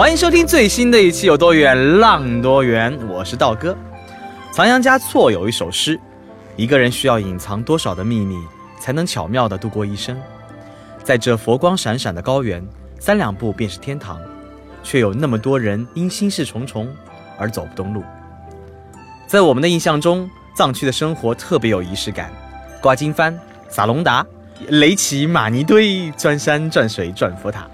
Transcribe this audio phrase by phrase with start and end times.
[0.00, 3.76] 欢迎收听最新的一期《有多远浪多远》，我是道哥。
[4.50, 6.00] 仓央嘉措有一首诗
[6.56, 8.34] ：“一个人需要隐藏多少的秘密，
[8.80, 10.18] 才能巧妙地度过一生？
[11.04, 12.66] 在这佛光闪闪的高原，
[12.98, 14.18] 三两步便是天堂，
[14.82, 16.88] 却有那么多人因心事重重
[17.36, 18.02] 而走不动路。”
[19.28, 22.32] 在我们的印象中，藏区的生活特别有仪式感，
[22.80, 23.38] 挂经幡、
[23.68, 24.26] 撒隆达、
[24.68, 27.68] 垒起玛尼堆、钻山转水转佛塔。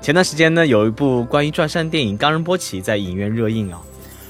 [0.00, 3.80] 前段时间呢，有一部关于转山电影《冈仁波齐》在影院热映啊。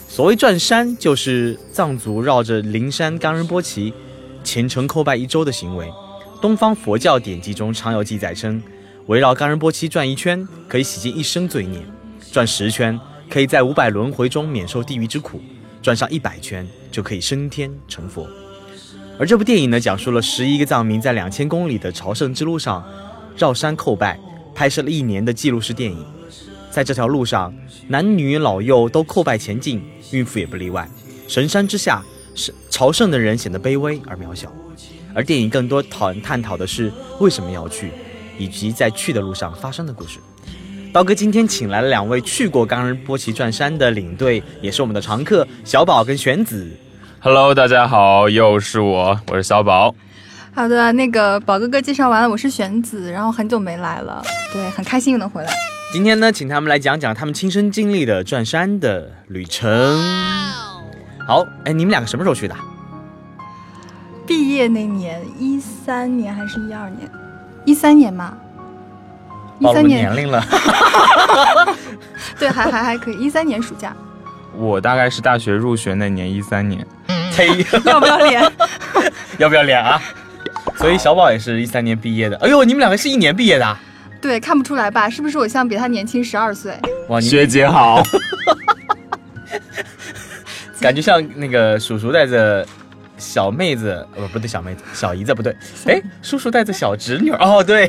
[0.09, 3.93] 所谓转山，就是藏族绕着灵山冈仁波齐
[4.43, 5.91] 虔诚叩拜一周的行为。
[6.41, 8.63] 东方佛教典籍中常有记载称，
[9.07, 11.81] 围绕冈仁波齐转一圈，可以洗净一生罪孽；
[12.33, 15.39] 转十圈，可以在五百轮回中免受地狱之苦；
[15.83, 18.27] 转上一百圈，就可以升天成佛。
[19.19, 22.83] 而这部电影呢，讲述了十一个藏民在两千公里的朝圣之路上
[23.37, 24.19] 绕山叩拜。
[24.57, 26.03] 拍摄了一年的记录式电影，
[26.71, 27.53] 在这条路上，
[27.89, 30.89] 男女老幼都叩拜前进，孕妇也不例外。
[31.29, 32.03] 神山之下，
[32.35, 34.51] 是朝圣的人显得卑微而渺小。
[35.15, 36.91] 而电影更多讨探讨的是
[37.21, 37.91] 为什么要去，
[38.39, 40.19] 以及在去的路上发生的故事。
[40.91, 46.67] 刀哥今天请来了两位去过冈仁波齐转山的领队，也是我们的常客小宝跟玄子。
[47.21, 49.95] Hello，大家好，又是我，我是小宝。
[50.57, 55.53] 好的，那个宝哥哥介绍完了，我是玄子，然后很久没来了，对，很开心又能回来。
[55.93, 59.71] 今天呢，请他们来讲讲他们亲身经历的转山的旅程。
[61.27, 62.57] 好，哎，你们两个什么时候去的？
[64.27, 67.07] 毕业那年，一三年还是一二年？
[67.67, 68.33] 一三年嘛。
[69.61, 70.43] 暴露年年龄了。
[72.41, 73.19] 对，还还还可以。
[73.19, 73.95] 一三年暑假。
[74.57, 76.87] 我大概是大学入学那年，一三年。
[77.37, 77.47] 嘿，
[77.85, 78.53] 要不要脸？
[79.37, 80.01] 要不要脸啊？
[80.79, 82.37] 所以小宝也是一三年毕业的。
[82.37, 83.77] 哎呦，你们两个是一年毕业的？
[84.21, 85.09] 对，看不出来吧？
[85.09, 86.79] 是不是我像比他年轻十二岁？
[87.09, 88.03] 哇，学姐好，
[90.81, 92.67] 感觉像那个叔叔带着
[93.17, 95.55] 小妹子，呃，不对，小妹子，小姨子不对。
[95.87, 97.31] 哎，叔叔带着小侄女。
[97.31, 97.89] 哦，对。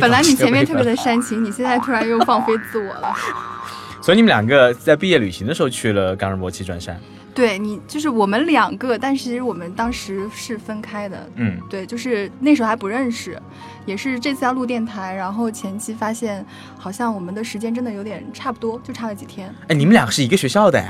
[0.00, 3.14] 本来你前面特别的煽情，你现在突然又放飞自我了。
[4.02, 7.00] 所以你们两个在毕业旅行的时候去了冈仁波齐转山。
[7.34, 11.26] 对你就是我们两个，但其实我们当时是分开的。
[11.36, 13.40] 嗯，对，就是那时候还不认识，
[13.86, 16.44] 也是这次要录电台，然后前期发现
[16.78, 19.54] 好像我们的时间真的有点差不多，就差了几天。
[19.68, 20.84] 哎，你们俩是一个学校的？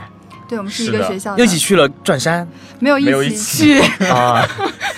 [0.48, 2.46] 对，我们是一个学校，又一起去了转山，
[2.78, 4.46] 没有一起去啊，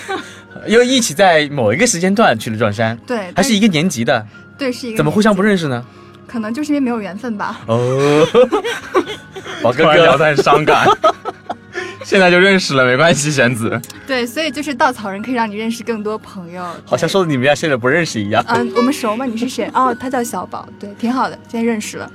[0.67, 4.25] 又一起在某一个时间段去了转山，对，还是一个年级的，
[4.57, 5.85] 对，是一个，怎么互相不认识呢？
[6.27, 7.61] 可能就是因为没有缘分吧。
[7.67, 8.27] 哦，
[9.61, 10.87] 宝哥哥聊得很伤感。
[12.03, 13.81] 现在就认识了，没关系，玄子。
[14.05, 16.63] 对，所以就是稻草人可以让你认识更多朋友。
[16.85, 18.45] 好像说的你们俩现在不认识一样。
[18.47, 19.25] 嗯，我们熟吗？
[19.25, 19.67] 你是谁？
[19.73, 20.69] 哦，他叫小宝。
[20.79, 22.11] 对，挺好的，现在认识了。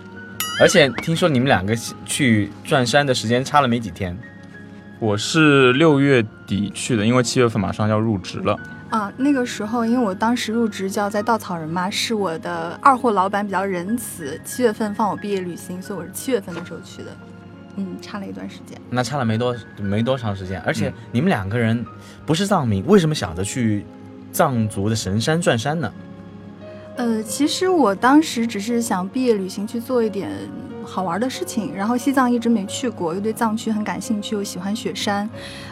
[0.61, 1.75] 而且听说你们两个
[2.06, 4.17] 去转山的时间差了没几天。
[5.00, 8.56] 我是六月底去的，因为七月份马上要入职了。
[8.91, 17.11] 啊，那个时候因为我当时入职就要在稻草人嘛，是我的二货老板比较仁慈，七月份放我毕业旅行，所以我是七月份的时候去的。
[17.81, 21.85] 嗯，差了一段时间，那差了没多没多长时间，而且你们两个人
[22.27, 23.87] 不是藏民，为什么想着去
[24.31, 25.91] 藏族的神山转山呢？
[26.97, 30.31] 呃，其实我当时只是想毕业旅行去做一点
[30.85, 35.27] 好玩的事情，然后西藏一直没去过，又对藏区很感兴趣，又喜欢雪山。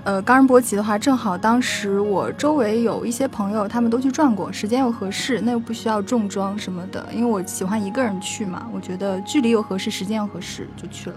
[0.04, 11.16] 呃，冈仁波齐的话，正好当时我周围有一些朋友，他们都去转过，时间又合适，那又不需要重装什么的，因为我喜欢一个人去嘛，我觉得距离又合适，时间又合适，就去了。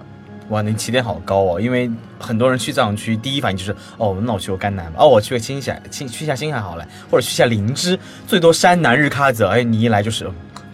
[0.51, 1.59] 哇，你起点好高哦！
[1.59, 1.89] 因为
[2.19, 9.47] 很多人去藏区，第一反应就是哦，那我去过甘南吧，哦，我去个青海，青去下青海好了，或者去下林芝，最多山南日喀则。
[9.47, 10.25] 哎，你一来就是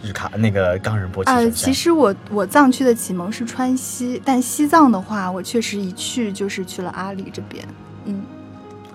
[0.02, 1.30] 日喀那个冈仁波齐。
[1.30, 7.64] 呃，其实我我藏区的启蒙是川西，但西藏的话，我确实一去就是去了阿里这边。
[8.04, 8.20] 嗯，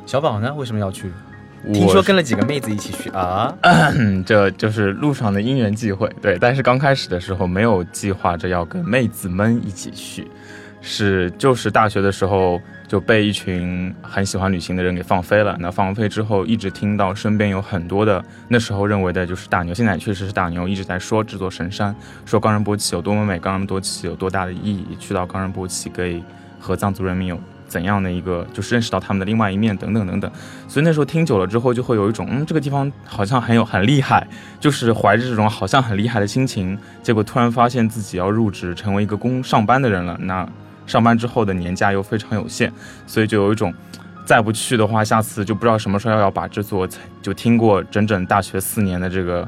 [0.06, 0.54] 小宝呢？
[0.54, 1.12] 为什么要去？
[1.74, 3.56] 听说跟了几个妹子一起去啊？
[4.28, 6.14] 这就是路上的因缘际会。
[6.22, 10.28] 对，但是刚开始的时候没有计划着要跟妹子们一起去。
[10.86, 15.56] 是就是大学的时候就被一群很喜欢旅行的人给放飞了。
[15.58, 21.96] 那放飞之后，一直听到身边有很多的那时候认为的就是大牛，现在确实是大牛，一直在说这座神山，
[22.26, 26.22] 说冈仁波齐有多么美，冈仁波齐有多大的意义，去到冈仁波齐给
[26.60, 30.30] 和藏族人民有怎样的一个，就是认识到他们的另外一面等等等等。
[30.68, 34.28] 所以那时候听久了之后，就会有一种嗯，这个地方好像很有很厉害，
[34.60, 40.46] 就是怀着这种好像很厉害的心情，结果突然发现自己要入职成为一个工上班的人了，那。
[40.86, 42.72] 上班之后的年假又非常有限，
[43.08, 43.74] 所以就有一种，
[44.26, 46.88] 再不去的话，下次就不知道什么时候要把这座
[47.22, 49.48] 就听过整整大学四年的这个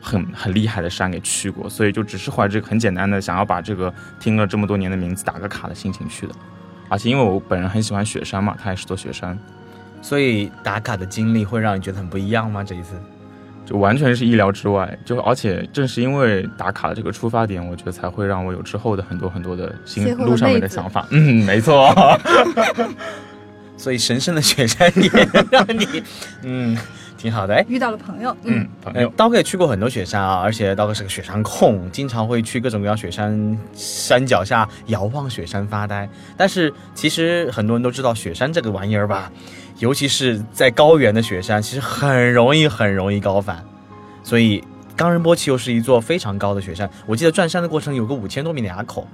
[0.00, 6.34] 很很厉害的山给去过，所以就只是怀着很简单的想要把这个听了这么多年的名字打个卡的心情去的。
[6.88, 9.38] 而且因为我本人很喜欢雪山嘛，它也是座雪山，
[10.02, 12.62] 所以打卡的经历会让你觉得很不一样吗？
[12.62, 13.00] 这一次？
[13.64, 21.06] 就完全是意料之外，就而且正是因为打卡的这个出发点，我觉得才会让我有之后的很多很多的心路上面的想法。
[21.10, 21.92] 嗯，没错。
[23.76, 25.10] 所以神圣的雪山也
[25.50, 26.02] 让你，
[26.42, 26.78] 嗯，
[27.24, 27.54] 挺好的。
[27.54, 29.08] 哎，遇到了朋友，嗯，朋友。
[29.16, 36.06] 刀哥也去过很多雪山啊，而且刀哥是个雪山控，经常会去各种各样雪山山脚下遥望雪山发呆。
[36.36, 39.32] 但是其实很多人都知道雪山这个玩意儿吧。
[39.78, 43.64] 尤其是在高原的雪山，其实很容易很容易高反，
[44.22, 44.62] 所以
[44.94, 46.88] 冈仁波齐又是一座非常高的雪山。
[47.06, 49.08] 我记得转山的过程有个五千多米的垭口，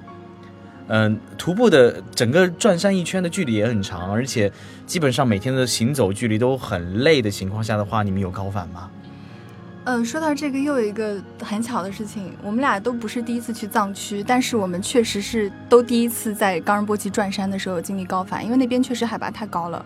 [0.88, 4.52] 嗯，徒步的整个转山一圈的距离也很长，而且
[4.86, 8.90] 基本上每天的行走距离都很累的情况下的话，你们有高反吗？
[9.84, 19.84] 嗯，说到这个，又有一个很巧的事情，我们俩都不是第一次去藏区，但是我们确实是都第一次在冈仁波齐转山的时候经历高反，因为那边确实海拔太高了，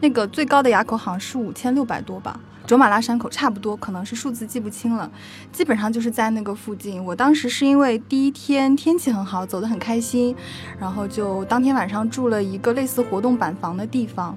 [0.00, 2.40] 那个最高的垭口好像是五千六百多吧。
[2.66, 5.08] 卓玛拉山口差不多，可能是数字记不清了，
[5.52, 7.02] 基本上就是在那个附近。
[7.04, 10.34] 我当时是因为第一天天气很好，走得很开心，
[10.76, 14.36] 然后就当天晚上住了一个类似活动板房的地方。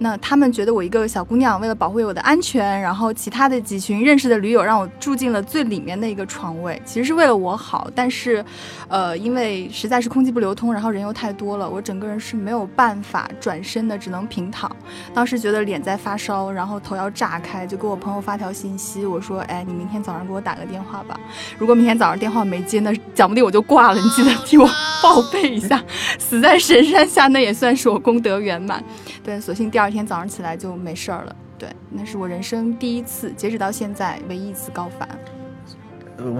[0.00, 7.88] 那他们觉得我一个小姑娘，为了保护我的安全，然后其他的几群认识的驴友让我住进了最里面的一个床位，其实是为了我好。
[7.94, 8.44] 但是，
[8.88, 14.70] 呃，因为实在是空气不流通，然后人又太多了，我整个人是没有办法转身的，只能平躺。
[15.14, 17.67] 当时觉得脸在发烧，然后头要炸开。
[17.68, 21.20] 就给我朋友发条信息，我说：“哎，你明天早上给我打个电话吧。
[21.58, 24.00] 如果明天早上电话没接，那讲不定我就挂了。
[24.00, 24.66] 你记得替我
[25.02, 25.82] 报备一下。
[26.18, 28.82] 死在神山下，那也算是我功德圆满。
[29.22, 31.36] 对，所幸第二天早上起来就没事儿了。
[31.58, 35.08] 对，那是我人生第一次，截止到现在唯一一次高反。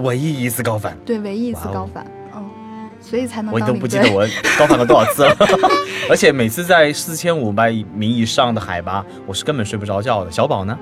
[0.03, 0.97] 唯一一次高反？
[1.05, 2.05] 对，唯一一次高反。
[2.35, 2.49] 嗯，
[2.99, 3.53] 所以才能。
[3.53, 4.25] 我都不记得我
[4.57, 5.35] 高反了多少次了。
[6.09, 10.31] 而且每次在四千五百米以上的海拔，我是根本睡不着觉的。
[10.31, 10.77] 小宝呢？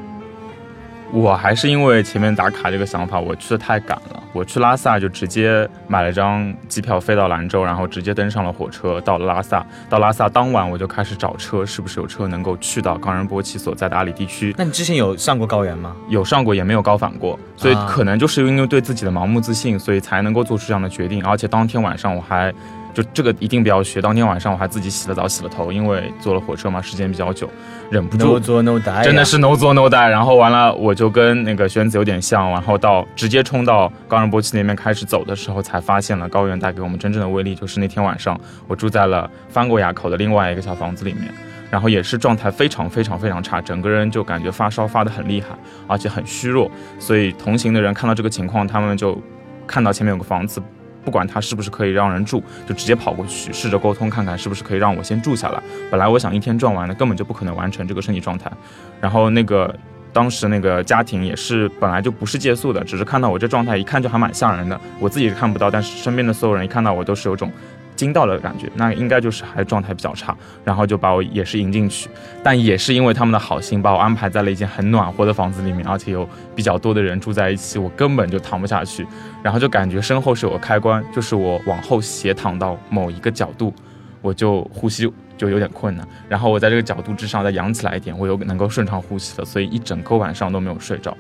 [1.12, 4.24] 我还是因为前面打卡这个想法，我去的太赶了。
[4.33, 9.65] 我去拉萨就直接买了张机票飞到兰州，然后直接登上了火车到了拉萨。
[9.89, 14.54] 到拉萨当晚我就开始找车，是不是有车能够去到冈仁波齐所在的阿里地区？
[14.57, 15.95] 那你之前有上过高原吗？
[16.09, 21.24] 有上过，也没有高反过，所以可能就是因为对自己的盲目自信，所以才能够做出这样的决定。
[21.25, 22.53] 而且当天晚上我还。
[22.97, 24.01] 就这个一定不要学。
[24.01, 27.47] 当天晚上我还自己洗了澡、洗了头，因为坐了火车嘛，时间比较久，
[27.91, 28.33] 忍不住。
[28.33, 30.09] No 做 No die，真的是 No 做 No die。
[30.09, 37.53] 然后完了，我就跟那个玄子有点像，然后到直接冲到冈仁波齐那边开始走的时候，才发现了高原带给我们真正的威力。
[37.53, 38.35] 就是那天晚上，
[38.67, 41.31] 我住在了翻过垭口的另外一个小房子里面，
[41.69, 45.50] 然后也是状态非常非常非常差，整个人就感觉发烧发得很厉害，
[45.85, 46.71] 而且很虚弱。
[46.97, 49.21] 所以同行的人看到这个情况，他们就
[49.67, 50.59] 看到前面有个房子。
[51.07, 55.63] 不管他是不是可以让人住，就直接跑过去试着沟通，看看是不是可以让我先住下来。
[55.89, 58.51] 本来我想一天转完的，根本就不可能完成这个身体状态。
[58.99, 59.73] 然后那个
[60.11, 64.77] 当时那个家庭也是本来就不是借宿的，只是看到我这状态，一看就还蛮吓人的。
[64.99, 67.49] 我自己是看不到，但是身边的所有人一看到我都是有种。
[67.98, 72.08] 惊到了感觉，那应该就是还状态比较差，然后就把我也是引进去，
[72.42, 79.06] 但也是因为他们的好心，把我安排在了一间很暖和的房子里面，而且有比较多的人住在一起，我根本就躺不下去，
[79.44, 83.74] 然后就感觉身后是有个开关，就是我往后斜躺到某一个角度，
[84.22, 91.18] 我就呼吸就有点困难，然后我在这个角度之上再扬起来一点，我又能够顺畅呼吸了，所以一整个晚上都没有睡着，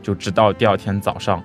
[0.00, 1.42] 就直到第二天早上。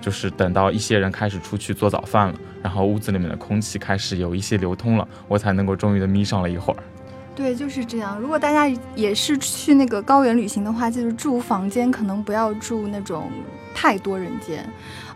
[0.00, 6.82] 就是等到一些人开始出去做早饭了，然后屋子里面的空气开始有一些流通了，我才能够终于的眯上了一会儿。
[7.34, 8.18] 对，就是这样。
[8.18, 13.30] 如果大家也是去那个高原旅行的话，就是住房间可能不要住那种
[13.74, 14.64] 太多人间。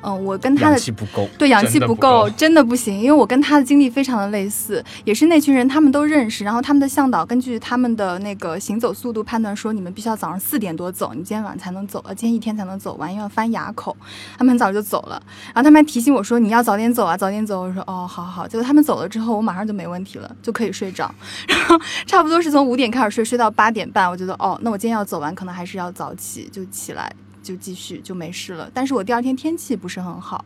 [0.04, 1.28] 嗯，我跟他氧的气不够。
[1.38, 13.97] 对氧气不不够，真的不行，因为我跟他的经历非常的类似，也是那群人他们都认识，然后他们的向导根据他们的那个行走速度判断说，你们必须要早上四点多走，你今天晚上才能走，呃，今天一天才能走完，因为要翻垭口，
[14.37, 15.23] 他们很早就走了，
[15.54, 21.14] 然后他们还提醒我说你要早点走啊，早点走，我说哦，好好好，结果他们走了之后，我马上就没问题了，就可以睡着，
[21.47, 21.78] 然后
[22.09, 27.14] 差不多是从五点开始睡，睡到八点半，我觉得哦，那我今天要走完，可能还是要早起，就起来。
[27.42, 30.44] 就继续就没事了，但是我第二天天气不是很好，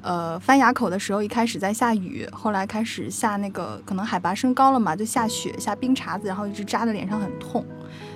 [0.00, 7.64] 呃，翻垭口的时候一开始在下雨，后来开始下那个可能海拔升高了嘛，就下雪下冰碴子，然后一直扎的脸上很痛。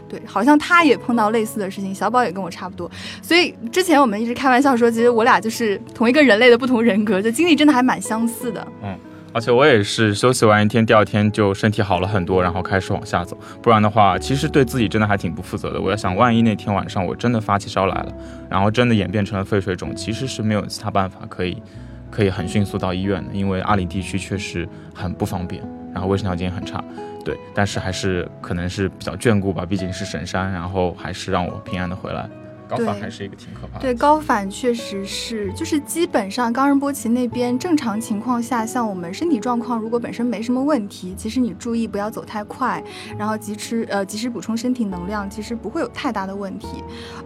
[0.08, 2.90] 对，好像他也碰到类似的事情，小宝也跟我差不多，
[3.22, 8.66] 所以之前我们一直开玩笑说，其实我俩就是同一个人类的不同人格，就经历真的还蛮相似的。
[8.82, 8.98] 嗯
[9.34, 13.36] 而且我也是休息完一天，第二天就身体好了很多，然后开始往下走。
[13.62, 15.80] 不然的话，其实对自己真的还挺不负责的。
[15.80, 18.12] 我要想，万一那天晚上我真的发起烧来了，
[18.50, 21.62] 然后真的演变成了肺水肿，其实是没有其他办法可以
[22.10, 25.62] 可以很迅速到医院的，因为阿里地区确实很不方便，
[25.94, 26.82] 然后卫生条件也很差。
[27.24, 32.28] 对，但是还是可能是比较眷顾吧，毕竟是神山，然后还是让我平安的回来。
[32.76, 33.80] 高反对还是一个挺可怕的。
[33.80, 42.82] 对，高反确实是，就是基本上冈仁波齐那边正常情况下，像我们身体状况如果本身没什么问题，其实你注意不要走太快，
[43.18, 46.68] 然后及时呃及时补充身体能量，其实不会有太大的问题。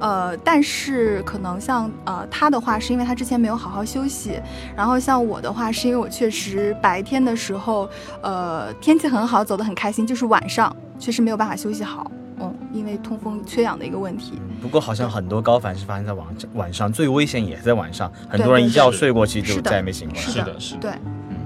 [0.00, 4.40] 呃，但是可能像呃他的话，是因为他之前没有好好休息，
[4.76, 7.88] 然后像我的话，是因为我确实白天的时候，
[8.22, 12.10] 呃天气很好，走得很开心，就是晚上确实没有办法休息好。
[12.40, 14.38] 嗯，因为通风缺氧的一个问题。
[14.60, 20.22] 不过好像很多高反是发生在晚晚上，最危险也在晚上，很多人一觉睡过去就再也没醒过来。
[20.22, 20.80] 是的的，是的。
[20.80, 20.92] 对，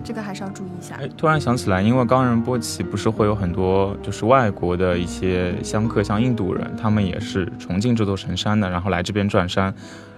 [0.02, 0.96] 这个还是要注意一下。
[0.96, 9.72] 哎，突然想起来，因为冈仁波齐不是会有很多就是外国的一些香客，像印度人，他们也是崇敬这座神山的，然后来这边转山。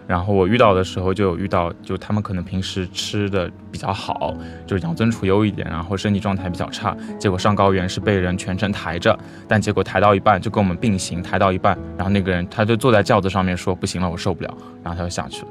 [0.04, 4.34] 然后我遇到的时候就有遇到，就他们可能平时吃的比较好，
[4.66, 15.48] 就是养尊处优一点，然后身体状态比较差，结果上高原是被人全程抬着，但结果抬到一半就跟我们并行，抬到一半，然后那个人他就坐在轿子上面说不行了，我受不了，然后他就下去了。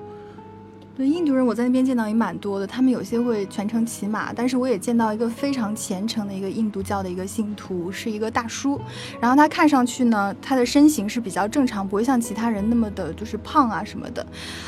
[0.98, 8.80] 对印度人，我在那边见到也蛮多的，他们有些会全程骑马，但是我也见到一个非常虔诚的一个印度教的一个信徒，是一个大叔，
[9.20, 14.26] 然后他看上去呢，他的身形是比较正常，不会像其他人那么的就是胖啊什么的，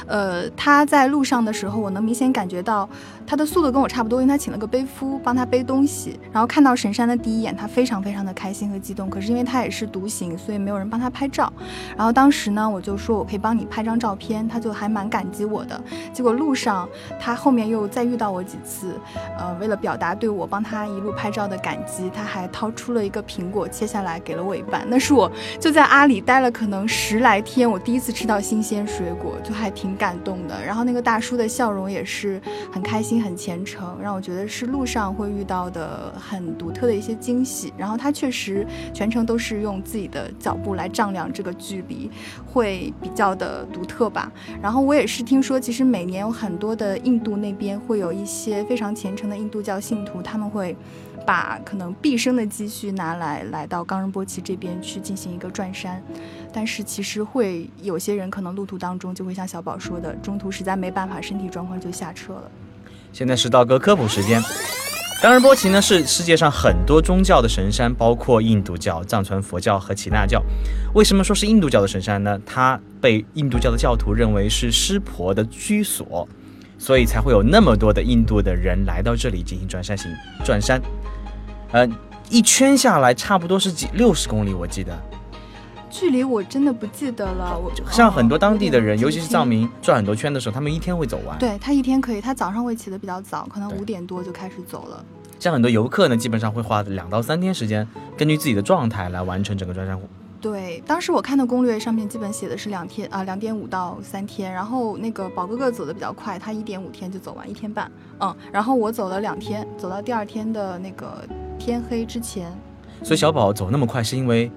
[0.08, 2.88] 呃，他在路上的时候，我能明显感觉到
[3.27, 11.51] 他的速度跟我差不多，因为他请了个背夫帮他背东西，然后看到神山的第一眼，他非常非常的开心和激动，可是因为他也是独行，所以没有人帮他拍照，
[11.98, 15.80] 然后当时呢，我就说我可以帮你拍张照片，他就还蛮感激我的。
[16.13, 16.88] 结果路上
[17.20, 18.96] 他后面又再遇到我几次，
[19.38, 24.86] 呃，为了表达对我帮他一路拍照的感激，他还掏出了一个苹果切下来给了我一半。
[24.88, 30.63] 那是我就在阿里待了可能十来天，我第一次吃到新鲜水果，就还挺感动的。
[30.63, 32.39] 然后那个大叔的笑容也是
[32.72, 37.74] 很开心、很虔诚，让我觉得是路上会遇到的很独特的一些惊喜。
[37.75, 42.10] 然后他确实全程都是用自己的脚步来丈量这个距离，
[42.46, 44.32] 会比较的独特吧。
[44.62, 50.75] 然后我也是听说，其实每每年有很多的印度那边会有一些非常虔诚的印度教信徒，他们会
[51.25, 56.03] 把可能毕生的积蓄拿来来到冈仁波齐这边去进行一个转山。
[56.51, 62.51] 但是其实会有些人可能路途当中就会像小宝说的，中途实在没办法，身体状况就下车了。
[63.13, 64.43] 现在是道哥科普时间。
[65.24, 70.44] 当然波奇呢是世界上很多宗教的神山，包括印度教、藏传佛教和耆那教。
[70.94, 72.38] 为什么说是印度教的神山呢？
[72.46, 76.27] 它被印度教的教徒认为是湿婆的居所，
[76.77, 80.12] 所以才会有那么多的印度的人来到这里进行转山行
[80.44, 80.82] 转山。
[81.72, 81.88] 呃，
[82.30, 84.92] 一圈下来差不多是几六十公里，我记得。
[85.94, 89.48] 距离我真的不记得了，我像很多当地的人，哦尤其是藏。
[89.48, 91.38] 民，转很多圈的时候，他们一天会走完。
[91.38, 95.06] 对他一天可以，他早上会起得比较早，可能五点多就开始走了。
[95.38, 100.08] 像很多游客呢，基本上会花两到三天时间，根据自己的状态来完成整个转山湖
[100.42, 104.52] 对，当时我看的攻略上面基本写的是两天啊，两点五到三天。
[104.52, 107.92] 然后那个宝哥哥走的比较快，他一点五天就走完，一天半。
[108.20, 111.24] 嗯，然后我走了两天，走到第二天的那个
[111.60, 112.52] 天黑之前。
[113.04, 114.50] 所以小宝走那么快，是因为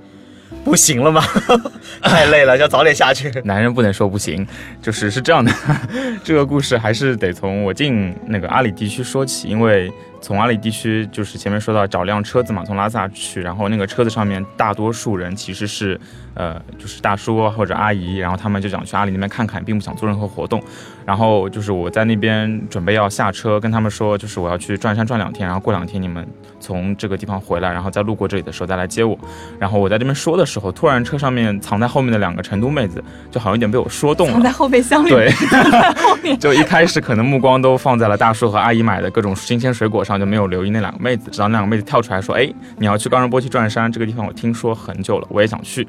[0.64, 1.22] 不行了吗？
[2.02, 3.30] 太累了，要早点下去。
[3.44, 4.46] 男人不能说不行，
[4.82, 5.52] 就是是这样的。
[6.24, 15.98] 这个故事还是得从我进那个阿里地区说起，因为从阿里地区，就是前面说到找辆车子嘛，从拉萨去，然后那个车子上面大多数人其实是，
[16.34, 20.62] 呃，就是大叔或者阿姨，然后他们就想去阿里那边看看，并不想做任何活动。
[21.04, 26.26] 然后就是我在那边准备要下车，跟他们说，就是我要去转山转两天，然后过两天你们
[26.58, 29.16] 从这个地方回来，然后再路过这里的时候再来接我。
[29.56, 35.10] 然后我在这边说的时候，突然车上面藏在后面的两个成都妹子就好像有点被我说动了，藏在后备箱里。
[35.10, 35.30] 对，
[36.38, 41.30] 就一开始可能目光都放在了大叔和阿姨买的各种新鲜水果上，就没有留意那两个妹子。
[41.30, 42.48] 直到那两个妹子跳出来说：“哎，
[42.78, 45.86] 你要去冈仁波齐转山这个地方，我听说很久了，我也想去。”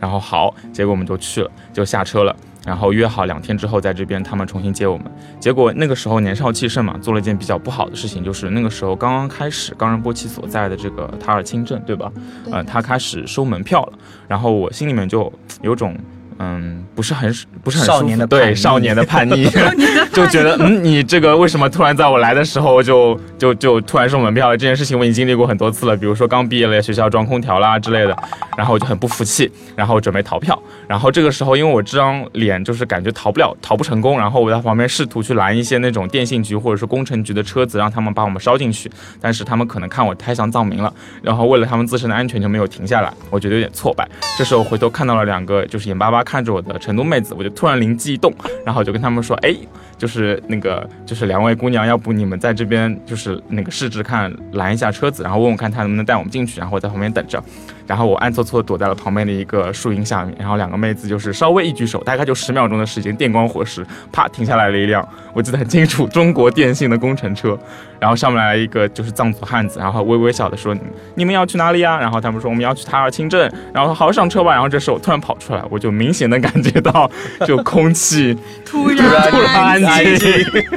[0.00, 2.34] 然后好，结果我们就去了，就下车了。
[2.66, 5.06] 然后约好两天之后在这边他们重新接我们。
[5.40, 12.12] 结果那个时候年少气盛嘛，做了一件比较不好的事情，就是那个时候刚刚开始冈仁波齐所在的这个塔尔钦镇，对吧？
[12.46, 13.92] 嗯呃，他开始收门票了。
[14.28, 15.96] 然后我心里面就有种。
[16.42, 17.30] 嗯，不是很
[17.62, 19.44] 不是很少年的对少年的叛逆，
[20.10, 24.56] 就觉得嗯，你这个为什么突然在我来的时候就就就突然收门票了？
[24.56, 28.16] 这件事情我已经经历过很多次了，比如说刚毕业了，学校装空调啦之类的，
[28.56, 30.58] 然后我就很不服气，然后准备逃票。
[30.88, 40.90] 然后这个时候，因为我这张脸就是感觉逃不了，逃不成功，然后我在旁边试图去拦一些那种电信局或者是工程局的车子，让他们把我们捎进去，但是他们可能看我太像藏民了，
[41.22, 44.08] 然后为了他们自身的安全就没有停下来，我觉得有点挫败。
[44.38, 48.32] 这时候回头看到了两个就是眼巴巴看着我的成都妹子，我就突然灵机一动，
[48.64, 49.52] 然后就跟他们说，哎，
[49.98, 57.42] 就是那个就是两位姑娘，要不你们在这边就是那个试试看拦一下车子，然后问问看她能不能带我们进去，然后我在旁边等着。
[57.90, 67.58] 然后我暗搓搓躲在了旁边的一个树荫下面，然后两个妹子就是稍微一举手，大概就十秒钟的时间，电光火石，啪停下来了一辆，我记得很清楚，中国电信的工程车，
[67.98, 70.72] 然后上面来了一个就是藏族汉子，然后微微笑的说
[71.16, 74.52] ：“你们要去哪里呀？”然后他们说：“我们要去塔尔清镇。”然后好上车吧。
[74.52, 77.10] 然后这时候我突然跑出来，我就明显的感觉到
[77.44, 78.96] 就空气突然
[79.32, 80.28] 突然安静，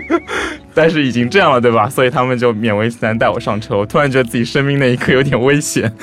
[0.74, 1.88] 但是已经这样了，对吧？
[1.88, 3.78] 所以他们就勉为其难带我上车。
[3.78, 5.94] 我突然觉得自己生命那一刻有点危险。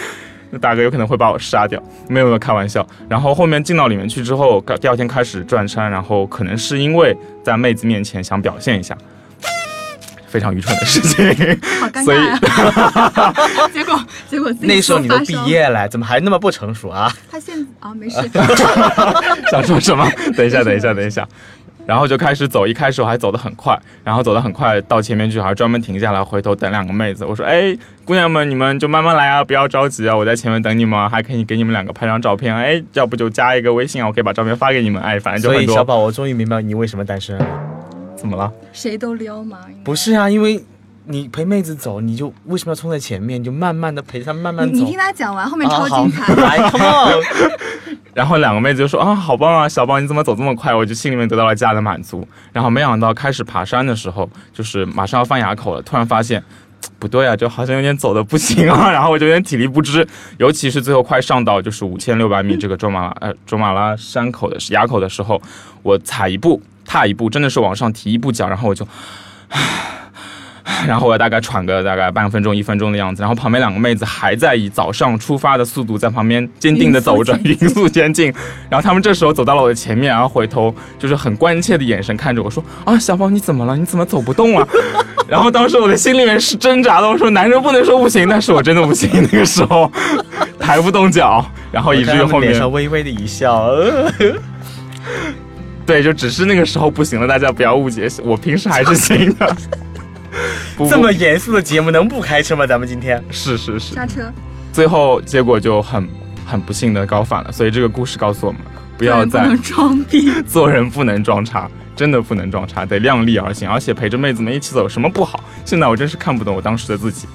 [0.50, 2.86] 那大哥有可能会把我杀掉，没有没有开玩笑。
[3.08, 8.96] 然后后面进到里面去之后，第二天开始转山，然后可能是因为在妹子面前想表现一下，
[10.26, 11.24] 非常愚蠢的事情，
[11.80, 12.18] 好尴所以！
[13.74, 17.12] 结果结果那时候你都毕业了，怎么还那么不成熟啊？
[17.30, 18.16] 他现在啊没事，
[19.50, 20.08] 想说什么？
[20.36, 21.26] 等一下，等一下，等一下。
[21.90, 27.24] 然后就开始走，一开始我还走得很快，然后走得很快，到前面去还专门停下来回头等两个妹子。
[27.24, 32.54] 我说：“哎，姑娘们，你们就慢慢来啊，不要着急啊，我在前面等你们，还可以给你们两个拍张照片。
[32.54, 35.02] 哎，要不就加一个微信啊，我可以把照片发给你们。
[35.02, 35.64] 哎，反正就很多。
[35.66, 37.44] 所以小宝，我终于明白你为什么单身了。
[38.14, 38.52] 怎么了？
[38.72, 39.58] 谁都撩吗。
[39.82, 40.62] 不是啊，因为
[41.06, 43.40] 你陪妹子走，你就为什么要冲在前面？
[43.40, 44.72] 你就慢慢的陪她慢慢走。
[44.72, 46.32] 你你听她讲完，后面超精彩。
[46.36, 47.22] 来，come on。
[48.14, 50.74] 然后两个妹子就说啊，好棒啊，小宝你怎么走这么快？
[50.74, 52.26] 我就心里面得到了家的满足。
[52.52, 56.42] 然后没想到开始爬山的时候，就是马上要翻垭口了，突然发现。
[56.98, 60.06] 不对啊，就好像有点走的不行啊， 然后我就有点体力不支，
[60.38, 65.40] 尤其是最后快上到就是五千六百米这个卓玛拉呃卓玛拉山口的垭口的时候，
[65.82, 68.86] 我踩一步踏一步，真的是往上提一步脚，然后我就，
[70.86, 78.32] 然后我大概喘个大概半分钟一分钟的样子，然后旁边两个妹子还在以早上出发的速度在旁边坚定的走着，匀速前进。
[78.68, 83.76] 然后他们这时候走到了我的前面，然后回头就是很关切的眼神看着我说：“啊，小宝你怎么了？
[83.76, 84.66] 你怎么走不动啊？”
[85.28, 89.90] 然后当时我的心里面是挣扎的，我说男人不能说不行，但是我真的不行，那个时候
[90.58, 93.66] 抬不动脚，然后以至于后面脸上微微的一笑。
[93.66, 94.12] 呃
[95.86, 99.56] 对，就只是那个时候不行了，大家不要误解，我平时还是行的。
[100.80, 102.66] 不这么严肃的节目能不开车吗？
[102.66, 104.32] 咱们今天是是是，刹车，
[104.72, 106.08] 最后结果就很
[106.46, 108.62] 很不幸的搞反了，所以这个故事告诉我们，
[108.96, 110.32] 不要再不能装逼。
[110.48, 115.44] 做人不能装叉，真的不能装叉，得量力而行，而且陪着妹子们一起走有什么不好？
[115.66, 117.28] 现在我真是看不懂我当时的自己。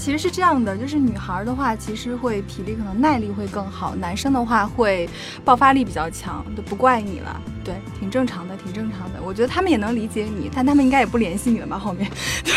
[0.00, 5.06] 其实是这样的，就是女孩的话，其实会体力可能耐力会更好，男生的话会
[5.44, 9.20] 爆发力比较强，都，不怪你了，对，挺正常的，挺正常的。
[9.22, 11.78] 我觉得他们也能理解你，但他们应该也不联系你了吧？
[11.78, 12.10] 后面，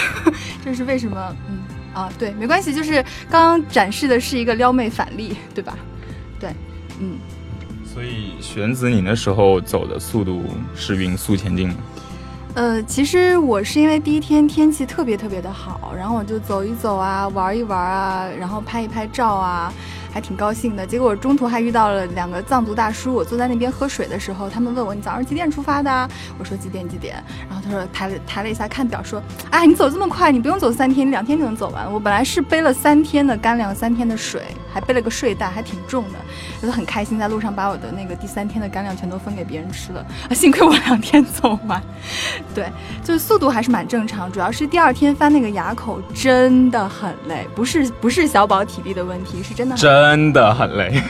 [0.63, 1.35] 这是为什么？
[1.49, 1.57] 嗯
[1.93, 5.77] 啊，对，没关系，就是刚刚展示的是一个撩妹反例，对吧？
[6.39, 6.49] 对，
[7.01, 7.17] 嗯。
[7.85, 10.43] 所以玄子，你那时候走的速度
[10.75, 11.75] 是匀速前进吗？
[12.55, 19.73] 呃，其实我是因为第一天天气特别特别的好，然后我就走一走啊，玩一玩啊，然后拍一拍照啊，
[20.13, 20.85] 还挺高兴的。
[20.85, 26.07] 结果中途还遇到了两个藏族大叔，我坐在那边喝水的时候，他们问我你早上几点出发的？
[26.37, 27.15] 我说几点几点，
[27.49, 31.91] 然后他说抬了抬了一下看表说，哎，你走这么快，你不用走三天，你两天就能走完。
[31.91, 36.19] 我本来是背了三天的干粮，三天的水，还背了个睡袋，还挺重的，
[36.67, 40.05] 就很开心，在路上把我的那个第三天的干粮全都分给别人吃了。
[40.31, 41.81] 幸亏我两天走完，
[42.55, 42.71] 对，
[43.03, 51.01] 就是速度还是蛮正常，主要是第二天翻那个垭口真的很累，不是不是小宝体力的问题，是真的真的很累。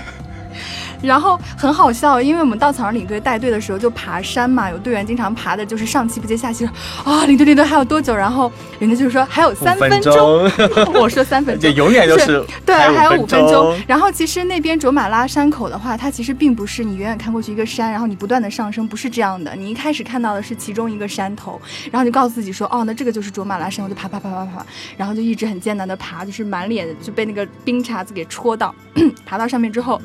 [1.03, 6.65] 然后很好笑，因为我们稻草人领队带队的时候就爬山嘛，有队员经常爬的就是上气不接下气，
[7.03, 8.15] 啊，领队领队还有多久？
[8.15, 10.49] 然后人家就说还有三分钟，
[10.95, 13.77] 我说三分钟，就永远就是对，还有五分钟。
[13.85, 19.53] 然后其实那边卓玛拉山口的话，它其实并不是你远远看过去一个山，然后你不断的上升，不是这样的。
[19.55, 21.61] 你一开始看到的是其中一个山头，
[21.91, 28.73] 然后就告诉自己说，哦，那这个就是卓玛拉山，我就爬爬爬爬爬，然后就一直很艰难的爬，就是满脸就被那个冰碴子给戳到，
[29.25, 30.01] 爬到上面之后。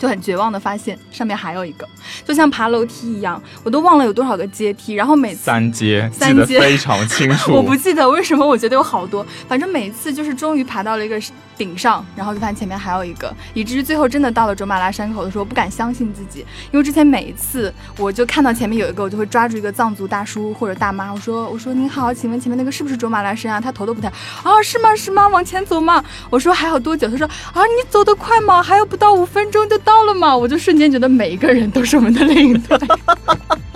[0.00, 1.86] 就很绝望的发现上面还有一个，
[2.24, 4.94] 就像爬楼梯一样，我都忘了有多少个阶梯。
[4.94, 7.52] 然后每次三阶，三阶非常清楚。
[7.54, 9.24] 我不记得为什么，我觉得有好多。
[9.46, 11.20] 反正每次就是终于爬到了一个
[11.60, 23.60] 顶上，然后就发现前面还有一个，以至于最后真的到了卓玛拉山口的时候，不敢相信自己，因为之前每一次我就看到前面有一个，我就会抓住一个藏族大叔或者大妈，我说我说您好，请问前面那个是不是卓玛拉山啊？
[23.60, 24.08] 他头都不抬
[24.42, 25.28] 啊，是吗是吗？
[25.28, 26.02] 往前走吗？
[26.30, 27.06] 我说还有多久？
[27.08, 28.62] 他说啊，你走得快吗？
[28.62, 30.00] 还有不到五分钟就到。
[30.00, 30.34] 了吗？
[30.34, 32.78] 我就瞬间觉得每一个人都是我们的领队，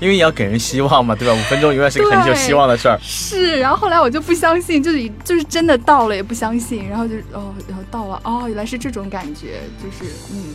[0.00, 1.34] 因为也要给人希望嘛，对吧？
[1.34, 2.98] 五分钟永远是个很有希望的事儿。
[3.02, 10.54] 是，然后后来我就不相信，就是就是真的到了也不相信，然后就哦，然后到了哦，原来是这种感觉，就是嗯，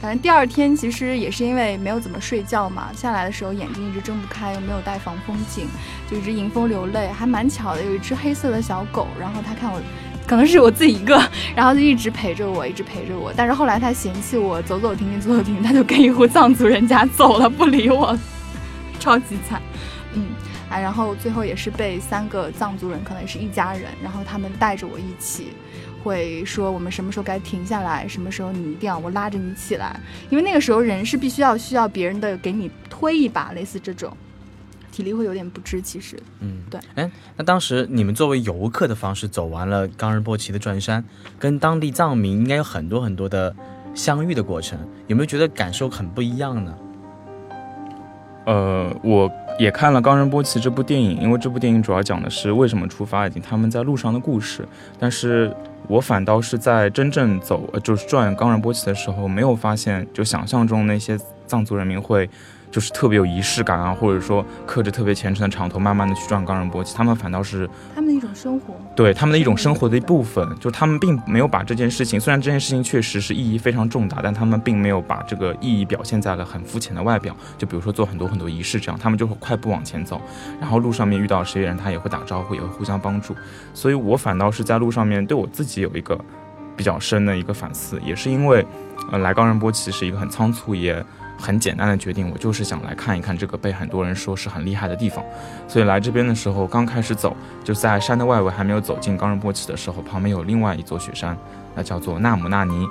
[0.00, 5.66] 反正第二天其实也是因为没有怎么睡觉嘛，下来的时候眼睛一直睁不开，又没有带防风镜，
[6.10, 9.80] 就一直迎风流泪，还蛮巧的，有一只黑色的小狗，然后它看我。
[10.26, 11.18] 可能是我自己一个，
[11.56, 13.32] 然后就一直陪着我，一直陪着我。
[13.34, 18.14] 但是后来他嫌弃我走走停停，走走停停，他就跟一户藏族人家走了，不理我，
[19.00, 19.62] 超级惨。
[20.14, 20.26] 嗯，
[20.70, 25.48] 啊，然后最后也是被三个藏族人，可能也是一家人，然后他们带着我一起，
[26.02, 34.16] 会说我们什么时候该停下来，什么时候你一定要我拉着你起来，因为那个时候人是必须要需要别人的给你推一把，类似这种。
[34.90, 41.04] 体力会有点不支，其实，嗯，对，哎，那当时你们作为游客的方式走完了冈仁波齐的转山，
[41.38, 43.54] 跟当地藏民应该有很多很多的
[43.94, 46.74] 相遇的过程，有没有觉得感受很不一样呢？
[48.48, 54.66] 呃，我也看了《冈仁波齐》这部电影，因为这部电影主要讲的是为什么出发以及他们在路上的故事，
[54.98, 55.54] 但是
[55.86, 62.28] 我反倒是在真正走，就是转冈仁波齐的时候，没有发现就想象中那些藏族人民会。
[62.70, 70.46] 就是特别有仪式感啊，或者说刻着特别虔诚的长头，慢慢的去转冈仁波齐，他们反倒是他们的一种生活，对他们的一种生活的一部分。
[70.60, 77.34] 就他们并没有把这件事情，虽然这件事情确实是意义非常重大，但他们并没有把这个意义表现在了很肤浅的外表。
[77.56, 80.20] 就比如说做很多很多仪式这样，他们就会快步往前走，
[80.60, 83.34] 然后路上面遇到谁人，他也会打招呼，也会互相帮助。
[83.72, 86.18] 所以我反倒是在路上面对我自己有一个
[86.76, 88.64] 比较深的一个反思，也是因为，
[89.10, 91.04] 呃，来冈仁波齐是一个很仓促也。
[91.38, 95.24] 很简单的决定，我就是想来看一看这个被很多人说是很厉害的地方，
[95.68, 101.36] 所以来这边的时候，刚开始走就在山的外围，还没有走进冈仁波齐的时候，旁边有另外一座雪山，
[101.74, 102.86] 那叫做纳姆纳尼。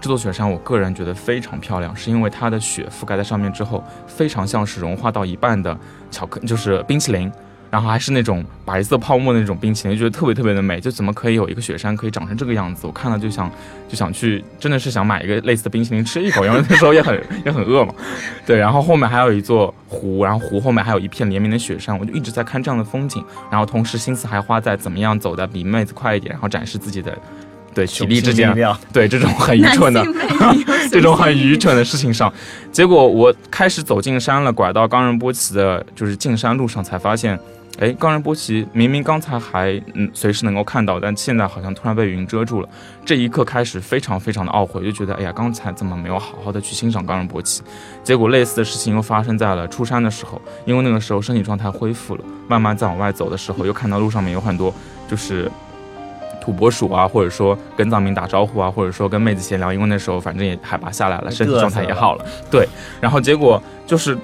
[0.00, 5.78] 这座雪山我个人觉得非常漂亮，是因为它的雪覆盖在上面之后，非常像是融化到一半的
[6.10, 7.30] 巧克，就是冰淇淋。
[7.72, 10.78] 然后还是那种白色泡沫的那种冰淇淋，觉得特别特别的美。
[10.78, 12.86] 就怎么可以有一个雪山可以长成这个样子？
[12.86, 13.50] 我看了就想
[13.88, 17.94] 就想去，真的是想买一个类似的冰淇淋吃一口，因为那时候也很 也很饿嘛。
[18.44, 27.16] 对，然后后面还有一座湖，然后湖后面还有一片连绵的雪山，我就一直在看这样的风景，然后同时心思还花在怎么样走的比妹子快一点，然后展示自己的
[27.74, 28.54] 对体力之间，
[28.92, 30.04] 对这种很愚蠢的
[30.92, 32.30] 这种很愚蠢的事情上。
[32.70, 37.38] 结果我开始走进山了，拐到冈仁波齐的就是进山路上，才发现。
[37.78, 42.68] 哎，冈仁波齐明明刚才还嗯随时能够看到，但现在好像突然被云遮住了。
[43.04, 47.62] 这一刻开始非常非常的懊悔，就觉得哎呀，刚才怎么没有好好的去欣赏冈仁波齐？
[48.04, 54.72] 结果类似的事情又发生在了出山的时候，因为那个时候身体状态恢复了，慢慢再往外走的时候，又看到路上面有很多
[55.08, 55.50] 就是
[56.42, 62.24] 土拨鼠啊，或者说跟藏民打招呼啊，或者说跟妹子闲聊，因为那时候反正也海拔下来了，身体状态也好了。
[62.50, 62.68] 对，
[63.00, 64.16] 然后结果就是。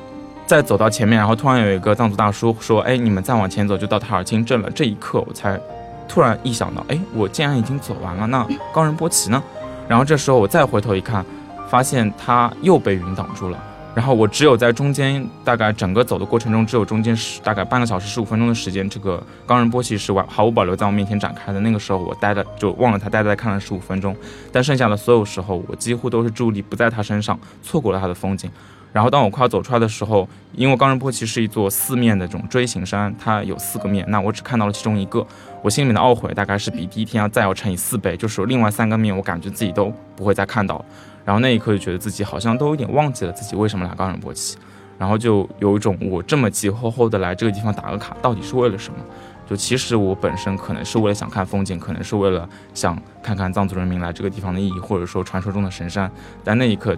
[0.48, 5.60] 再走到前面，然后突然有一个藏族大叔说：“哎，你们再往前走就到塔尔钦镇了。”这一刻，我才
[6.08, 9.42] 突然意想到：“哎，我竟然已经走完了，那冈仁波齐呢？”
[9.86, 11.22] 然后这时候我再回头一看，
[11.68, 13.62] 发现他又被云挡住了。
[13.94, 21.60] 然后我只有在中间，大概整个走的过程中，只有中间十大概半个小时十五分钟的时间，这个冈仁波齐是完毫无保留在我面前展开的。
[21.60, 24.16] 那个时候我呆了，就忘了他呆呆看了十五分钟。
[24.50, 28.50] 但剩下的所有时候，我几乎都是注意力不在他身上，错过了他的风景。
[28.92, 35.24] 然后当我快要走出来的时候，因为冈仁波齐是一座四面的这种锥形山，它有四个面，那我只看到了其中一个，
[35.62, 40.84] 我心里面的懊悔大概是比第一天要再要乘以四倍，就是另外三个面，我感觉自己都不会再看到。
[41.24, 44.56] 然后那一刻就觉得自己好像都有点忘记了自己为什么来冈仁波齐，
[44.98, 48.98] 然后就有一种我这么急吼吼的来这个地方打个卡，到底是为了什么？
[49.46, 56.10] 就其实我本身可能是为了想看风景，可能是为了想看看藏族人民来这个地方的意义，或者说传说中的神山，
[56.44, 56.96] 但那一刻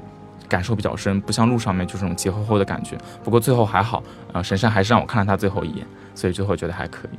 [0.50, 2.98] 感受比较深，不像路上面就是那种急吼吼的感觉。
[3.24, 4.02] 不过最后还好，
[4.34, 7.18] 呃，神山还是让我看了他最后一眼，所以最后觉得还可以。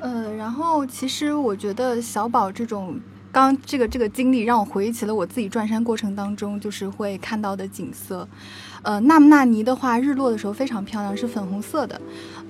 [0.00, 3.00] 呃，然后其实我觉得小宝这种。
[3.34, 8.28] 刚这个这个经历让我回忆起了我自己转山过程当中就是会看到的景色，
[8.82, 12.00] 呃，纳木纳尼的话，日落的时候非常漂亮，是粉红色的。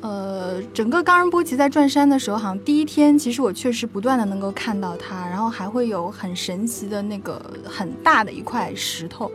[0.03, 9.33] 呃，整个冈仁波齐在转山的时候，好像第一天其实我确实不断的能够看到它，然后还会有很神奇的那个很大的一块石头，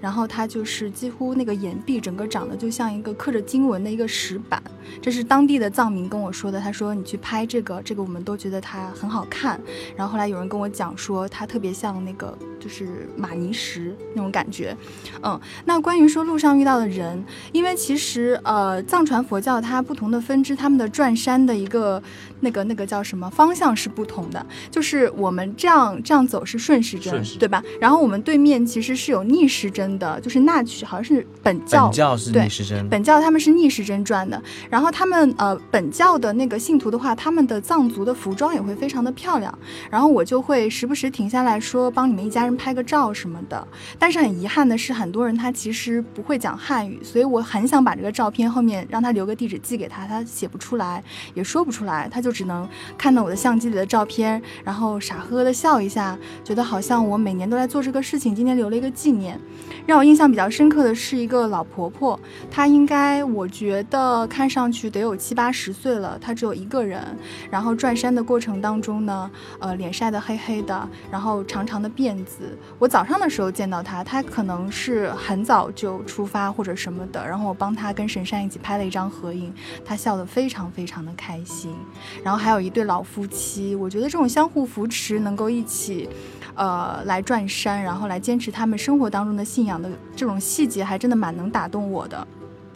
[0.00, 4.62] 然后它就是几乎那个岩壁整个长得就像一个刻着经文的一个石板，
[5.00, 9.60] 这是当地的藏民跟我说的，他说你去拍这个，这个我们都觉得它很好看。
[9.96, 14.76] 然后后来有人跟我讲说它特别像那个就是玛尼石那种感觉，
[15.22, 20.12] 嗯，那关于说路上遇到的人，因为其实呃藏传佛教它不同。
[20.12, 22.02] 的分支，他们的转山的一个
[22.42, 27.62] 那个那个叫什么方向是不同的，就是我们这样这样走是顺时针，对吧？
[27.80, 34.40] 然后我们对面其实是有逆时针的，就是那曲好像是本教，本教是逆时针，本教他们是逆时针转的。
[34.68, 39.56] 然后他们呃本教的那个信徒的话，他们的藏族的服装也会非常的漂亮。
[39.90, 43.66] 然后我就会时不时停下来说帮你们一家人拍个照什么的。
[43.98, 50.06] 但是很遗憾的是，很多人他其实不会讲汉语，所以我很想把这个照片后面让他留个地址寄给他。
[50.06, 51.02] 他写不出来，
[51.34, 59.38] 也说不出来，他就只能看到我的相机里的照片，然后傻呵呵的笑一下，觉得好像我每年都在做这个事情，今天留了一个纪念。
[59.84, 62.18] 让我印象比较深刻的是一个老婆婆，
[62.50, 67.04] 她应该我觉得看上去得有七八十岁了，她只有一个人，
[67.50, 72.56] 然后转山的过程当中呢，呃，脸晒得黑黑的，然后长长的辫子。
[72.78, 79.52] 我早上的时候见到她，她可能是很早就出发或者什么的，然后我帮她跟神山一起拍了一张合影，
[79.84, 81.74] 她笑得非常非常的开心。
[82.22, 86.08] 然后还有一对老夫妻，我觉得这种相互扶持，能够一起。
[86.54, 92.28] 呃，来转山，然后来坚持他们生活当中的信仰的这种细节，还真的蛮能打动我的。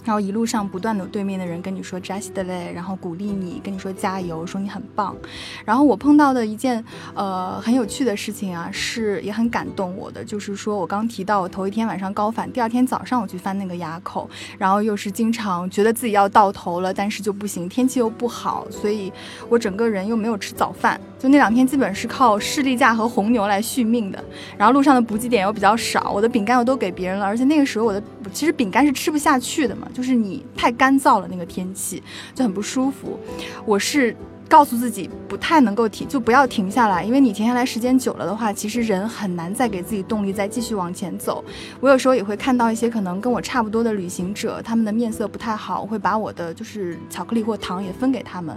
[0.07, 5.17] 然后一路上不断的对面的人跟你说 just 嘞，然后鼓励你，跟你说加油，说你很棒。
[5.65, 19.13] 然后我碰到的一件呃很有趣的事情啊，是也很感动我的，就是说我刚提到我头一天晚上高反，第二天早上我去翻那个垭口，然后又是经常觉得自己要到头了，但是就不行，天气又不好，所以
[19.49, 24.25] 我整个人又没有吃早饭，就那两天基本是靠士力架和红牛来续命的。
[24.57, 28.01] 然后路上的补给点又比较少，我的饼干我都给别人了，而且那个时候我的
[28.33, 29.89] 其实饼干是吃不下去的嘛。
[29.97, 32.03] 就是你太干燥了，那个天气
[32.35, 33.19] 就很不舒服。
[33.65, 34.15] 我是。
[34.49, 41.45] 告诉自己不太能够停，就不要停下来，因为你停下来时间久了的话，其实人很难再给自己动力再继续往前走。
[41.81, 48.57] 我有时候也会看到一些可能跟我差不多的旅行者，他们的面色不太好，我会把我的就是巧克力或糖也分给他们。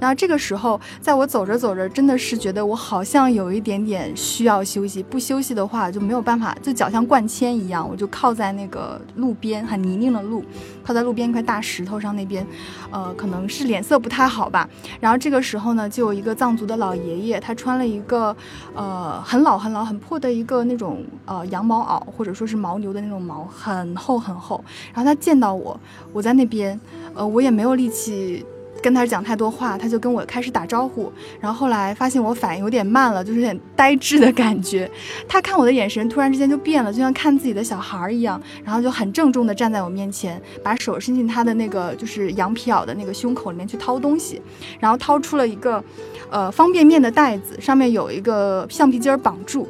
[0.00, 10.42] 然后这个时候，在我走着走着，真的是觉得我好像有一点点需要休息，不休息的话就没有办法，就脚像灌铅一样，我就靠在那个路边，很泥泞的路，
[10.82, 12.46] 靠在路边一块大石头上那边，
[12.90, 14.66] 呃，可能是脸色不太好吧，
[14.98, 15.25] 然后。
[15.26, 18.34] 这个时候呢，就有一个藏族的老爷爷，他穿了一个，
[18.76, 24.64] 呃，很老很老很破的一个那种呃羊毛袄，或者说是牦牛的那种毛，很厚很厚。
[24.94, 25.76] 然后他见到我，
[26.12, 26.80] 我在那边，
[27.12, 28.46] 呃，我也没有力气。
[28.86, 34.88] 跟他讲太多话，他就跟我开始打招呼，然后后来发现我反应有点慢了，就是有点呆滞的感觉。
[35.26, 44.40] 他看我的眼神突然之间就变了，就像看自己的小孩一样，然后就很郑重的站在我面前，把手伸进他的那个就是羊皮袄的那个胸口里面去掏东西，
[44.78, 45.82] 然后掏出了一个，
[46.30, 49.66] 呃方便面的袋子，上面有一个橡皮筋绑住。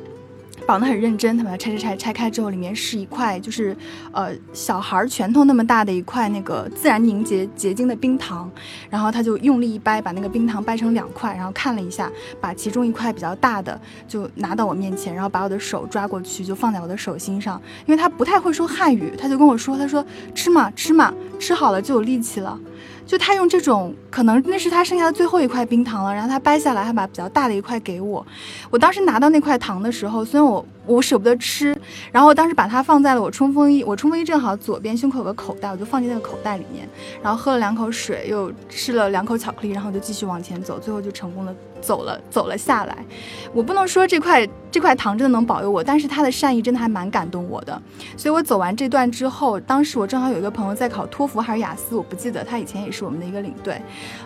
[0.66, 3.76] 绑得很认真，他把它拆拆拆拆开之后，里面是一块就是，
[4.12, 8.50] 呃，小孩拳头那么大的一块那个自然凝结结晶的冰糖，
[8.90, 22.58] 然后他就用力一掰，把那个冰糖掰成两块，然后看了一下，把其中一块比较大的就拿到我面前，然后把我的手抓过去，就放在我的手心上，因为他不太会说汉语，他就跟我说，他说吃嘛吃嘛，吃好了就有力气了。
[23.06, 28.26] 就他用这种，可能那是他剩下的最后一块冰糖了，然后他掰下来，还把比较大的一块给我。
[28.68, 31.76] 我当时拿到那块糖的时候，虽然我我舍不得吃，
[32.12, 36.88] 然后当时把它放在了我冲锋衣，我冲锋衣正好左边胸口有个口袋，我就放进那个口袋里面，
[37.22, 42.96] 然后喝了两口水，又吃了两口巧克力，然后就继续往前走，最后就成功的走了走了下来。
[43.52, 47.80] 我不能说这块这块糖真的能保佑我，但是他的善意真的还蛮感动我的。
[48.16, 53.80] 所以我走完这段之后，当时我正好有一个朋友在考托福还是雅思，我不记得，他以前也是我们的一个领队，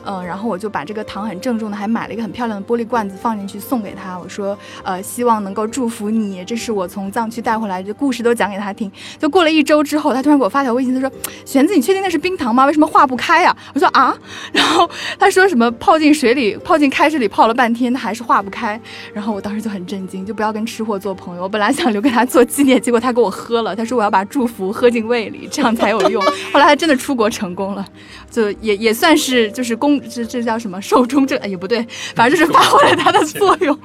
[0.05, 6.45] 嗯，然后我就把这个糖很郑重的还买了一个很漂亮的玻璃罐子放进去送给他，我说，呃，希望能够祝福你。
[6.51, 8.91] 这是我从藏区带回来，的故事都讲给他听。
[9.21, 11.09] 就过了一周之后，他突然给我发条微信，他说
[11.47, 12.67] ：“玄子，你确定那是冰糖吗？
[12.67, 14.13] 为什么化不开呀？”我说：“啊。
[14.53, 18.81] ”然后他说什么泡进水里，泡进开水里泡了半天，它还是化不开。
[19.15, 21.45] 然后我当时就很震惊，就不要跟吃货做朋友。
[21.45, 23.77] 我本来想留给他做纪念，结果他给我喝了。
[23.77, 26.21] 他说我要把祝福喝进胃里，这样才有用。
[26.53, 27.87] 后来他真的出国成功了，
[28.29, 31.87] 就也也算是就是公这这叫什么寿终正也不对，
[32.17, 33.79] 反正就是发挥了它的作用。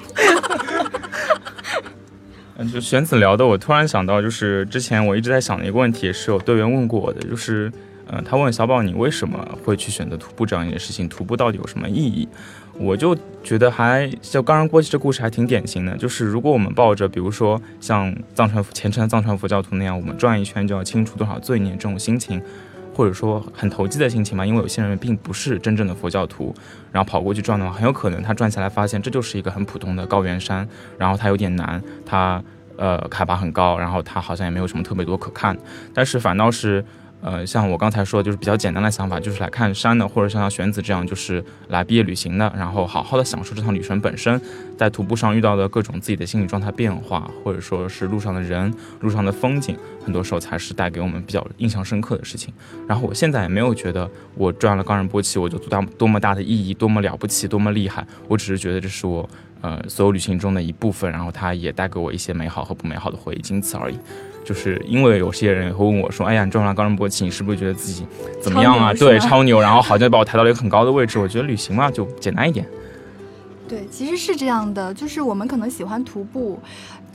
[2.58, 7.70] 嗯，就玄子聊的，我突然想到，就是之前我一直在想的一个问题，是有队员问过我的，就是，
[8.08, 11.08] 嗯，他问小宝，你为什么会去选择徒步这样一件事情？
[11.10, 12.28] 徒步到底有什么意义？
[12.78, 22.42] 我就觉得还就刚刚过去这故事还挺典型的，就是如果我们抱着比如说像藏传虔诚的藏传佛教徒那样，我们转一圈就要清除多少罪孽这种心情。
[22.96, 26.56] 或者说很投机的心情嘛，因为有些人并不是真正的佛教徒，
[26.94, 30.66] 然后跑过去转的话，很有可能他转下来发现这就是一个很普通的高原山，
[30.98, 32.42] 然后它有点难，它
[32.78, 35.58] 呃海拔很高，然后它好像也没有什么特别多可看，
[35.94, 36.84] 但是反倒是。
[37.26, 44.40] 呃，像我刚才说，就是比较简单的想法，就是来看山的，或者像玄子这样，就是来毕业旅行的，然后好好的享受这趟旅程本身，
[44.78, 52.54] 在徒步上遇到的各种自己的心理状态变化，或者说是路上的人、路上的风景，很多时候才是带给我们比较印象深刻的事情。
[52.88, 59.28] 然后我现在也没有觉得我转了冈仁波齐，我就多大多么大的意义，多么了不起，多么厉害，我只是觉得这是我
[59.62, 63.98] 呃所有旅行中的一部分，然后它也带给我一些美好和不美好的回忆，仅此而已。
[64.46, 68.06] 就是因为有些人也会问我说：“哎呀，你撞上高仁波齐，你是不是觉得自己
[68.40, 68.94] 怎么样啊？
[68.94, 72.66] 对，超牛，然后好像把我抬到了一个很高的位置。”我觉得旅行嘛，就简单一点。
[73.68, 76.60] 对，其实是这样的，就是我们可能喜欢徒步。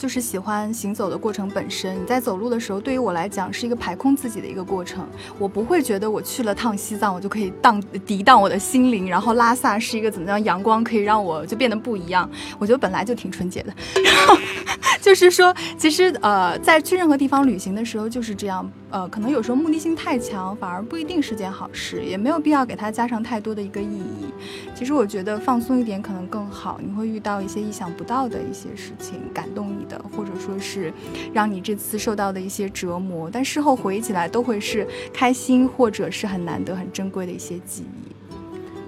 [0.00, 1.94] 就是喜欢行走的过程本身。
[2.02, 5.06] 你在走路的时候，对于我来讲是一个排空自己的一个过程。
[5.38, 9.06] 我不会觉得我去了趟西藏，我就可以荡涤荡我的心灵。
[9.06, 12.26] 然后拉萨是一个怎么样阳光，可以让我就变得不一样。
[12.58, 13.74] 我觉得本来就挺纯洁的。
[14.02, 14.34] 然后
[15.02, 18.66] 就是说，其实呃，在去任何地方旅行的时候就是这样。
[18.90, 24.26] 呃，可能有时候目的性太强，反而不一定是件好事，也没有必要给它加上太多的一个意义。
[24.74, 26.80] 其实我觉得放松一点可能更好。
[26.84, 30.92] 你会遇到一些意想不到的一些事情，感动你的，或者说是
[31.32, 38.12] 让你这次受到的一些折磨，但事后回忆起来都会是开心，或者是很难得、很珍贵的一些记忆。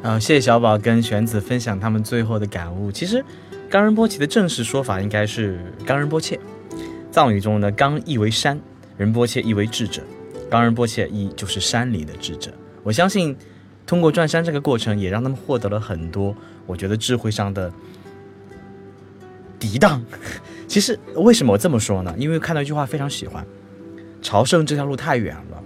[0.03, 2.91] 嗯，谢谢小宝跟玄子分享他们最后的感悟。
[2.91, 3.25] 其实，
[3.71, 6.41] 冈仁波齐的正式说法应该是冈仁波切，
[7.13, 8.61] 藏语中的冈意为山。
[8.97, 10.03] 仁波切意为智者，
[10.51, 12.53] 冈仁波切意就是山里的智者。
[12.83, 13.37] 我相信，
[13.87, 16.35] 通过转山这个过程，也让他们获得了很多
[16.67, 17.73] 我觉得智慧上的
[19.59, 20.05] 涤荡。
[20.69, 22.15] 其实为什么我这么说呢？
[22.19, 23.47] 因为看到一句话非常喜欢：
[24.21, 25.63] 朝圣这条路太远了，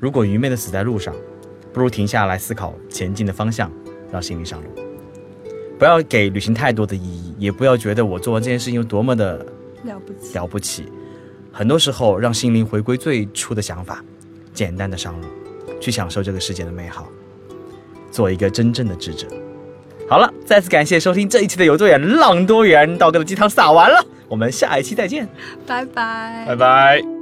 [0.00, 1.14] 如果愚昧的死在路上，
[1.72, 3.70] 不如停下来思考前进的方向，
[4.10, 4.68] 让心灵上路。
[5.78, 9.38] 不要给旅行太多的意义，也不要觉得我做完这件事情有多么的
[9.84, 10.84] 了不起了不起。
[11.52, 14.02] 很多时候，让心灵回归最初的想法，
[14.54, 15.26] 简单的上路，
[15.80, 17.06] 去享受这个世界的美好，
[18.10, 19.26] 做一个真正的智者。
[20.08, 25.28] 好了，再次感谢收听这一期的有多远浪多远，道哥的鸡汤撒完了，我们下一期再见，
[25.66, 27.21] 拜拜，拜拜。